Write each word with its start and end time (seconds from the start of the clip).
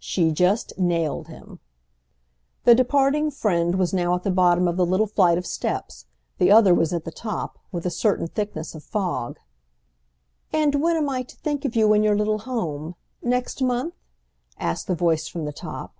"She 0.00 0.32
just 0.32 0.72
nailed 0.80 1.28
him." 1.28 1.60
The 2.64 2.74
departing 2.74 3.30
friend 3.30 3.76
was 3.76 3.94
now 3.94 4.16
at 4.16 4.24
the 4.24 4.30
bottom 4.32 4.66
of 4.66 4.76
the 4.76 4.84
little 4.84 5.06
flight 5.06 5.38
of 5.38 5.46
steps; 5.46 6.06
the 6.38 6.50
other 6.50 6.74
was 6.74 6.92
at 6.92 7.04
the 7.04 7.12
top, 7.12 7.56
with 7.70 7.86
a 7.86 7.88
certain 7.90 8.26
thickness 8.26 8.74
of 8.74 8.82
fog. 8.82 9.38
"And 10.52 10.82
when 10.82 10.96
am 10.96 11.08
I 11.08 11.22
to 11.22 11.36
think 11.36 11.64
of 11.64 11.76
you 11.76 11.92
in 11.92 12.02
your 12.02 12.16
little 12.16 12.40
home?—next 12.40 13.62
month?" 13.62 13.94
asked 14.58 14.88
the 14.88 14.96
voice 14.96 15.28
from 15.28 15.44
the 15.44 15.52
top. 15.52 15.94